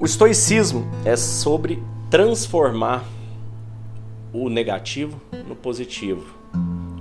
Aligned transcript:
O 0.00 0.04
estoicismo 0.04 0.86
é 1.04 1.16
sobre 1.16 1.82
transformar 2.08 3.04
o 4.32 4.48
negativo 4.48 5.20
no 5.44 5.56
positivo, 5.56 6.24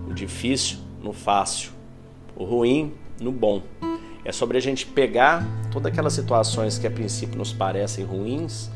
o 0.10 0.16
difícil 0.16 0.80
no 1.04 1.14
fácil, 1.14 1.74
o 2.36 2.44
ruim 2.44 2.92
no 3.22 3.32
bom. 3.32 3.62
É 4.26 4.32
sobre 4.32 4.58
a 4.58 4.60
gente 4.60 4.88
pegar 4.88 5.46
todas 5.72 5.92
aquelas 5.92 6.14
situações 6.14 6.80
que 6.80 6.88
a 6.88 6.92
princípio 6.92 7.38
nos 7.38 7.54
parecem 7.54 8.04
ruins 8.04 8.72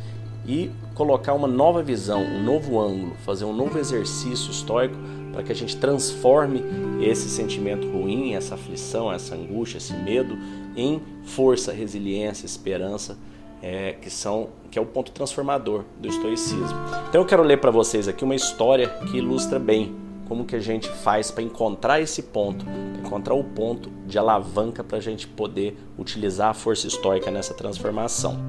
e 0.46 0.70
colocar 0.94 1.34
uma 1.34 1.48
nova 1.48 1.82
visão, 1.82 2.22
um 2.22 2.44
novo 2.44 2.80
ângulo, 2.80 3.16
fazer 3.26 3.46
um 3.46 3.56
novo 3.56 3.80
exercício 3.80 4.52
histórico 4.52 4.98
para 5.34 5.42
que 5.42 5.52
a 5.52 5.56
gente 5.56 5.76
transforme 5.78 6.64
esse 7.02 7.28
sentimento 7.28 7.90
ruim, 7.90 8.36
essa 8.36 8.54
aflição, 8.54 9.12
essa 9.12 9.34
angústia, 9.34 9.80
esse 9.80 9.94
medo 9.94 10.38
em 10.76 11.02
força, 11.24 11.74
resiliência, 11.74 12.46
esperança, 12.46 13.18
é, 13.62 13.94
que 13.94 14.10
são 14.10 14.50
que 14.70 14.80
é 14.80 14.82
o 14.82 14.86
ponto 14.86 15.12
transformador 15.12 15.84
do 16.00 16.08
estoicismo. 16.08 16.80
Então 17.10 17.22
eu 17.22 17.26
quero 17.26 17.44
ler 17.44 17.58
para 17.58 17.72
vocês 17.72 18.08
aqui 18.08 18.24
uma 18.24 18.36
história 18.36 18.88
que 18.88 19.18
ilustra 19.18 19.60
bem 19.60 19.94
como 20.28 20.46
que 20.46 20.56
a 20.56 20.60
gente 20.60 20.88
faz 20.88 21.30
para 21.30 21.44
encontrar 21.44 22.00
esse 22.00 22.24
ponto, 22.24 22.66
encontrar 22.98 23.34
o 23.34 23.44
ponto 23.44 23.92
de 24.08 24.18
alavanca 24.18 24.82
para 24.82 24.98
a 24.98 25.02
gente 25.02 25.28
poder 25.28 25.78
utilizar 25.98 26.52
a 26.52 26.54
força 26.54 26.88
histórica 26.88 27.30
nessa 27.30 27.54
transformação. 27.54 28.40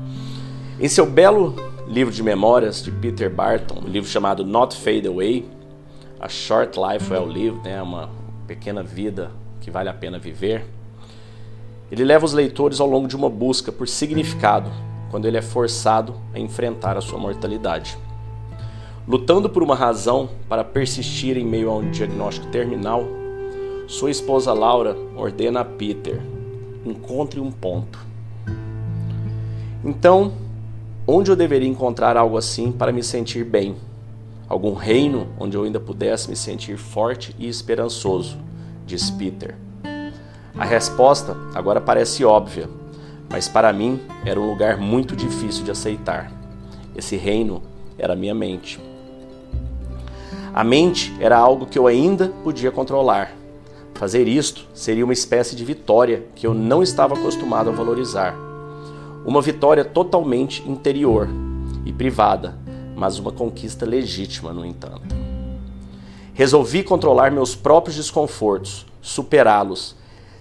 Em 0.78 0.86
seu 0.86 1.04
belo 1.04 1.56
livro 1.88 2.14
de 2.14 2.22
memórias 2.22 2.84
de 2.84 2.92
Peter 2.92 3.28
Barton, 3.28 3.80
um 3.84 3.88
livro 3.88 4.08
chamado 4.08 4.46
Not 4.46 4.76
Fade 4.76 5.08
Away, 5.08 5.44
A 6.20 6.28
Short 6.28 6.78
Life 6.78 7.12
Well 7.12 7.26
Lived, 7.26 7.64
né, 7.64 7.82
uma 7.82 8.10
pequena 8.46 8.84
vida 8.84 9.32
que 9.60 9.68
vale 9.68 9.88
a 9.88 9.94
pena 9.94 10.20
viver, 10.20 10.64
ele 11.90 12.04
leva 12.04 12.24
os 12.24 12.32
leitores 12.32 12.78
ao 12.78 12.86
longo 12.86 13.08
de 13.08 13.16
uma 13.16 13.28
busca 13.28 13.72
por 13.72 13.88
significado 13.88 14.70
quando 15.12 15.26
ele 15.26 15.36
é 15.36 15.42
forçado 15.42 16.14
a 16.34 16.38
enfrentar 16.38 16.96
a 16.96 17.02
sua 17.02 17.18
mortalidade. 17.18 17.98
Lutando 19.06 19.50
por 19.50 19.62
uma 19.62 19.74
razão 19.74 20.30
para 20.48 20.64
persistir 20.64 21.36
em 21.36 21.44
meio 21.44 21.70
a 21.70 21.76
um 21.76 21.90
diagnóstico 21.90 22.46
terminal, 22.46 23.04
sua 23.86 24.10
esposa 24.10 24.54
Laura 24.54 24.96
ordena 25.14 25.60
a 25.60 25.64
Peter: 25.66 26.18
encontre 26.82 27.38
um 27.38 27.52
ponto. 27.52 27.98
Então, 29.84 30.32
onde 31.06 31.30
eu 31.30 31.36
deveria 31.36 31.68
encontrar 31.68 32.16
algo 32.16 32.38
assim 32.38 32.72
para 32.72 32.90
me 32.90 33.02
sentir 33.02 33.44
bem? 33.44 33.76
Algum 34.48 34.72
reino 34.72 35.28
onde 35.38 35.56
eu 35.56 35.64
ainda 35.64 35.80
pudesse 35.80 36.30
me 36.30 36.36
sentir 36.36 36.78
forte 36.78 37.36
e 37.38 37.46
esperançoso? 37.46 38.38
diz 38.86 39.10
Peter. 39.10 39.56
A 40.56 40.64
resposta 40.64 41.36
agora 41.54 41.80
parece 41.80 42.24
óbvia, 42.24 42.68
mas 43.32 43.48
para 43.48 43.72
mim 43.72 43.98
era 44.26 44.38
um 44.38 44.50
lugar 44.50 44.76
muito 44.76 45.16
difícil 45.16 45.64
de 45.64 45.70
aceitar. 45.70 46.30
Esse 46.94 47.16
reino 47.16 47.62
era 47.98 48.14
minha 48.14 48.34
mente. 48.34 48.78
A 50.52 50.62
mente 50.62 51.16
era 51.18 51.38
algo 51.38 51.64
que 51.64 51.78
eu 51.78 51.86
ainda 51.86 52.28
podia 52.44 52.70
controlar. 52.70 53.32
Fazer 53.94 54.28
isto 54.28 54.66
seria 54.74 55.02
uma 55.02 55.14
espécie 55.14 55.56
de 55.56 55.64
vitória 55.64 56.26
que 56.34 56.46
eu 56.46 56.52
não 56.52 56.82
estava 56.82 57.14
acostumado 57.14 57.70
a 57.70 57.72
valorizar. 57.72 58.36
Uma 59.24 59.40
vitória 59.40 59.84
totalmente 59.84 60.68
interior 60.68 61.26
e 61.86 61.92
privada, 61.92 62.58
mas 62.94 63.18
uma 63.18 63.32
conquista 63.32 63.86
legítima, 63.86 64.52
no 64.52 64.66
entanto. 64.66 65.16
Resolvi 66.34 66.82
controlar 66.82 67.30
meus 67.30 67.54
próprios 67.54 67.96
desconfortos, 67.96 68.84
superá-los. 69.00 69.96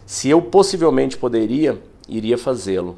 Se 0.06 0.30
eu 0.30 0.42
possivelmente 0.42 1.16
poderia, 1.18 1.82
iria 2.08 2.38
fazê-lo. 2.38 2.98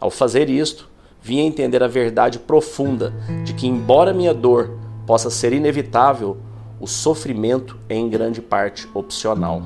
Ao 0.00 0.10
fazer 0.10 0.50
isto, 0.50 0.88
vim 1.20 1.40
a 1.40 1.44
entender 1.44 1.82
a 1.82 1.88
verdade 1.88 2.38
profunda 2.38 3.14
de 3.44 3.54
que, 3.54 3.66
embora 3.66 4.12
minha 4.12 4.34
dor 4.34 4.76
possa 5.06 5.30
ser 5.30 5.52
inevitável, 5.52 6.36
o 6.80 6.86
sofrimento 6.86 7.78
é 7.88 7.94
em 7.94 8.08
grande 8.08 8.42
parte 8.42 8.88
opcional. 8.92 9.62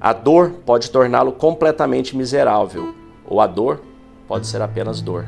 A 0.00 0.12
dor 0.12 0.50
pode 0.66 0.90
torná-lo 0.90 1.32
completamente 1.32 2.16
miserável, 2.16 2.94
ou 3.24 3.40
a 3.40 3.46
dor 3.46 3.80
pode 4.26 4.46
ser 4.46 4.60
apenas 4.60 5.00
dor. 5.00 5.26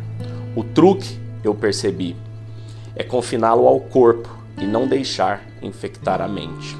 O 0.57 0.65
truque, 0.65 1.19
eu 1.45 1.55
percebi, 1.55 2.17
é 2.95 3.05
confiná-lo 3.05 3.67
ao 3.67 3.79
corpo 3.79 4.29
e 4.61 4.67
não 4.67 4.89
deixar 4.89 5.43
infectar 5.63 6.21
a 6.21 6.27
mente. 6.27 6.77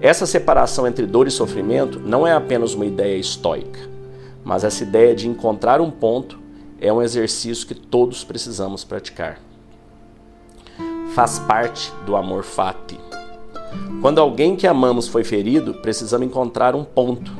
Essa 0.00 0.26
separação 0.26 0.86
entre 0.86 1.06
dor 1.06 1.26
e 1.26 1.30
sofrimento 1.30 1.98
não 1.98 2.26
é 2.26 2.32
apenas 2.32 2.74
uma 2.74 2.86
ideia 2.86 3.16
estoica, 3.16 3.80
mas 4.44 4.62
essa 4.62 4.82
ideia 4.82 5.14
de 5.14 5.28
encontrar 5.28 5.80
um 5.80 5.90
ponto 5.90 6.38
é 6.80 6.92
um 6.92 7.02
exercício 7.02 7.66
que 7.66 7.74
todos 7.74 8.22
precisamos 8.22 8.84
praticar 8.84 9.40
faz 11.14 11.38
parte 11.38 11.92
do 12.04 12.16
amor 12.16 12.42
fati. 12.42 12.98
Quando 14.00 14.20
alguém 14.20 14.56
que 14.56 14.66
amamos 14.66 15.06
foi 15.06 15.22
ferido, 15.22 15.74
precisamos 15.74 16.26
encontrar 16.26 16.74
um 16.74 16.82
ponto. 16.82 17.30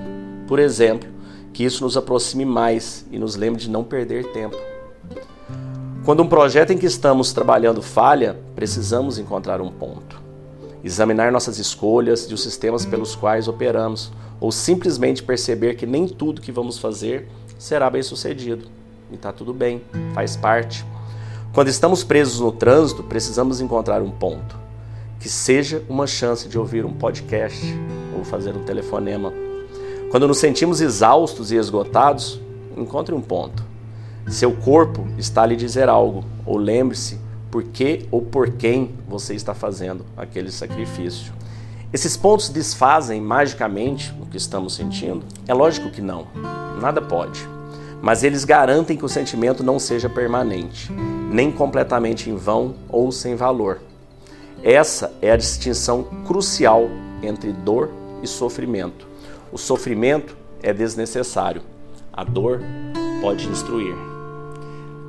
Por 0.47 0.61
exemplo, 0.61 1.11
que 1.53 1.65
isso 1.65 1.83
nos 1.83 1.97
aproxime 1.97 2.45
mais 2.45 3.05
e 3.11 3.19
nos 3.19 3.35
lembre 3.35 3.61
de 3.61 3.69
não 3.69 3.83
perder 3.83 4.31
tempo. 4.33 4.57
Quando 6.05 6.23
um 6.23 6.29
projeto 6.29 6.73
em 6.73 6.79
que 6.79 6.87
estamos 6.87 7.33
trabalhando 7.33 7.83
falha, 7.83 8.39
precisamos 8.55 9.19
encontrar 9.19 9.61
um 9.61 9.71
ponto. 9.71 10.24
Examinar 10.85 11.33
nossas 11.33 11.59
escolhas 11.59 12.25
e 12.31 12.35
os 12.35 12.43
sistemas 12.43 12.85
pelos 12.85 13.17
quais 13.17 13.49
operamos, 13.49 14.13
ou 14.39 14.53
simplesmente 14.53 15.23
perceber 15.23 15.77
que 15.77 15.87
nem 15.87 16.07
tudo 16.07 16.43
que 16.43 16.53
vamos 16.53 16.79
fazer 16.79 17.27
será 17.59 17.89
bem 17.89 18.03
sucedido. 18.03 18.67
E 19.11 19.15
está 19.15 19.33
tudo 19.33 19.55
bem, 19.55 19.81
faz 20.13 20.37
parte. 20.37 20.85
Quando 21.55 21.69
estamos 21.69 22.05
presos 22.05 22.39
no 22.39 22.53
trânsito, 22.53 23.03
precisamos 23.03 23.63
encontrar 23.63 24.03
um 24.03 24.11
ponto, 24.11 24.59
que 25.19 25.29
seja 25.29 25.83
uma 25.89 26.07
chance 26.07 26.49
de 26.49 26.59
ouvir 26.59 26.85
um 26.85 26.93
podcast 26.93 27.65
ou 28.15 28.23
fazer 28.23 28.55
um 28.55 28.65
telefonema. 28.65 29.33
Quando 30.11 30.29
nos 30.29 30.37
sentimos 30.37 30.83
exaustos 30.83 31.51
e 31.51 31.57
esgotados, 31.57 32.39
encontre 32.77 33.15
um 33.15 33.23
ponto. 33.23 33.65
Seu 34.29 34.53
corpo 34.53 35.07
está 35.17 35.45
a 35.45 35.47
lhe 35.47 35.57
dizer 35.57 35.89
algo, 35.89 36.25
ou 36.45 36.59
lembre-se 36.59 37.19
por 37.55 37.63
que 37.63 38.05
ou 38.11 38.21
por 38.21 38.51
quem 38.51 38.93
você 39.09 39.33
está 39.33 39.55
fazendo 39.55 40.05
aquele 40.17 40.51
sacrifício. 40.51 41.33
Esses 41.93 42.17
pontos 42.17 42.49
desfazem 42.49 43.21
magicamente 43.21 44.13
o 44.21 44.27
que 44.27 44.37
estamos 44.37 44.75
sentindo? 44.75 45.25
É 45.47 45.55
lógico 45.55 45.89
que 45.89 46.03
não. 46.03 46.27
Nada 46.81 47.01
pode 47.01 47.55
mas 48.03 48.23
eles 48.23 48.45
garantem 48.45 48.99
que 48.99 49.05
o 49.05 49.09
sentimento 49.09 49.65
não 49.65 49.79
seja 49.79 50.11
permanente, 50.11 50.93
nem 50.93 51.51
completamente 51.51 52.29
em 52.29 52.37
vão 52.37 52.75
ou 52.87 53.11
sem 53.11 53.35
valor. 53.35 53.81
Essa 54.63 55.11
é 55.23 55.31
a 55.31 55.37
distinção 55.39 56.03
crucial 56.27 56.87
entre 57.23 57.51
dor 57.51 57.91
e 58.23 58.27
sofrimento. 58.27 59.09
O 59.51 59.57
sofrimento 59.57 60.37
é 60.63 60.71
desnecessário, 60.71 61.63
a 62.13 62.23
dor 62.25 62.61
pode 63.23 63.49
destruir. 63.49 64.14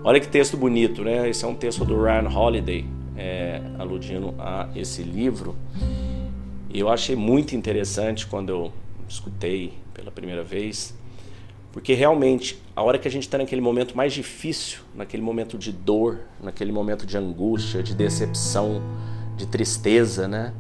Olha 0.08 0.20
que 0.20 0.28
texto 0.28 0.56
bonito, 0.56 1.04
né? 1.04 1.28
Esse 1.28 1.44
é 1.46 1.48
um 1.48 1.56
texto 1.56 1.84
do 1.84 2.00
Ryan 2.00 2.30
Holiday, 2.30 2.86
é, 3.18 3.60
aludindo 3.80 4.36
a 4.38 4.70
esse 4.76 5.02
livro. 5.02 5.56
Eu 6.72 6.90
achei 6.90 7.16
muito 7.16 7.56
interessante 7.56 8.28
quando 8.28 8.52
eu 8.52 8.72
escutei 9.10 9.74
pela 9.96 10.12
primeira 10.12 10.44
vez 10.44 10.96
porque 11.72 11.96
realmente, 11.96 12.62
a 12.76 12.84
hora 12.84 13.00
que 13.00 13.08
a 13.08 13.12
gente 13.12 13.24
está 13.24 13.40
naquele 13.40 13.62
momento 13.62 13.98
mais 13.98 14.14
difícil, 14.14 14.82
naquele 14.94 15.24
momento 15.24 15.58
de 15.58 15.72
dor, 15.72 16.20
naquele 16.40 16.72
momento 16.72 17.04
de 17.04 17.18
angústia, 17.18 17.82
de 17.82 17.96
decepção, 17.96 18.84
de 19.36 19.48
tristeza, 19.48 20.28
né? 20.28 20.54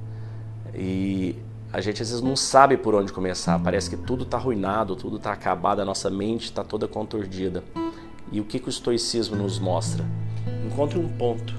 E 0.73 1.35
a 1.71 1.81
gente 1.81 2.01
às 2.01 2.09
vezes 2.09 2.23
não 2.23 2.35
sabe 2.35 2.77
por 2.77 2.95
onde 2.95 3.13
começar. 3.13 3.59
Parece 3.59 3.91
que 3.91 3.95
tudo 3.95 4.23
está 4.23 4.37
arruinado, 4.37 4.95
tudo 4.95 5.17
está 5.17 5.31
acabado, 5.31 5.81
a 5.81 5.85
nossa 5.85 6.09
mente 6.09 6.45
está 6.45 6.63
toda 6.63 6.87
conturdida. 6.87 7.63
E 8.31 8.39
o 8.39 8.43
que, 8.43 8.59
que 8.59 8.67
o 8.67 8.69
estoicismo 8.69 9.35
nos 9.35 9.59
mostra? 9.59 10.05
Encontre 10.65 10.99
um 10.99 11.07
ponto. 11.07 11.53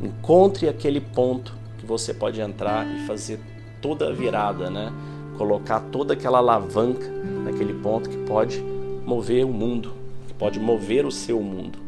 Encontre 0.00 0.68
aquele 0.68 1.00
ponto 1.00 1.54
que 1.78 1.86
você 1.86 2.14
pode 2.14 2.40
entrar 2.40 2.86
e 2.86 3.06
fazer 3.06 3.40
toda 3.80 4.08
a 4.08 4.12
virada, 4.12 4.70
né? 4.70 4.92
Colocar 5.36 5.80
toda 5.80 6.14
aquela 6.14 6.38
alavanca 6.38 7.08
naquele 7.44 7.74
ponto 7.74 8.08
que 8.08 8.16
pode 8.18 8.60
mover 9.04 9.44
o 9.44 9.48
mundo, 9.48 9.92
que 10.26 10.34
pode 10.34 10.58
mover 10.58 11.06
o 11.06 11.12
seu 11.12 11.40
mundo. 11.40 11.78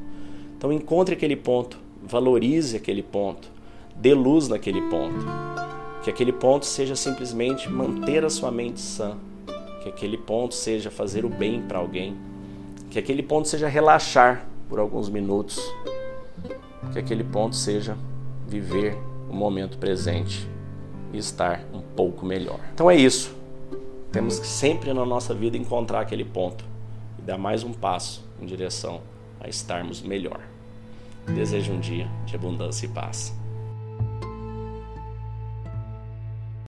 Então 0.56 0.72
encontre 0.72 1.14
aquele 1.14 1.36
ponto, 1.36 1.78
valorize 2.02 2.76
aquele 2.76 3.02
ponto, 3.02 3.48
dê 3.96 4.14
luz 4.14 4.48
naquele 4.48 4.82
ponto. 4.82 5.26
Que 6.02 6.10
aquele 6.10 6.32
ponto 6.32 6.64
seja 6.64 6.96
simplesmente 6.96 7.68
manter 7.68 8.24
a 8.24 8.30
sua 8.30 8.50
mente 8.50 8.80
sã, 8.80 9.16
que 9.82 9.88
aquele 9.88 10.16
ponto 10.16 10.54
seja 10.54 10.90
fazer 10.90 11.24
o 11.24 11.28
bem 11.28 11.62
para 11.62 11.78
alguém, 11.78 12.16
que 12.90 12.98
aquele 12.98 13.22
ponto 13.22 13.46
seja 13.46 13.68
relaxar 13.68 14.46
por 14.68 14.80
alguns 14.80 15.08
minutos, 15.08 15.60
que 16.92 16.98
aquele 16.98 17.22
ponto 17.22 17.54
seja 17.54 17.96
viver 18.46 18.98
o 19.28 19.32
momento 19.32 19.78
presente 19.78 20.46
e 21.12 21.18
estar 21.18 21.64
um 21.72 21.80
pouco 21.80 22.26
melhor. 22.26 22.58
Então 22.74 22.90
é 22.90 22.96
isso. 22.96 23.34
Temos 24.10 24.40
que 24.40 24.46
sempre 24.46 24.92
na 24.92 25.06
nossa 25.06 25.32
vida 25.32 25.56
encontrar 25.56 26.00
aquele 26.00 26.24
ponto 26.24 26.64
e 27.16 27.22
dar 27.22 27.38
mais 27.38 27.62
um 27.62 27.72
passo 27.72 28.24
em 28.42 28.44
direção 28.44 29.00
a 29.38 29.48
estarmos 29.48 30.02
melhor. 30.02 30.40
Desejo 31.26 31.72
um 31.72 31.78
dia 31.80 32.08
de 32.26 32.34
abundância 32.34 32.86
e 32.86 32.88
paz. 32.88 33.32